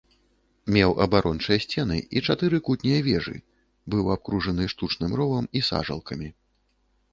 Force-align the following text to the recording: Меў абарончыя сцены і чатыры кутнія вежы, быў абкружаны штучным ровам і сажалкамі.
Меў 0.77 0.91
абарончыя 1.05 1.57
сцены 1.65 1.97
і 2.17 2.23
чатыры 2.27 2.57
кутнія 2.71 2.99
вежы, 3.09 3.35
быў 3.95 4.11
абкружаны 4.17 4.63
штучным 4.75 5.11
ровам 5.23 5.45
і 5.61 5.67
сажалкамі. 5.71 6.35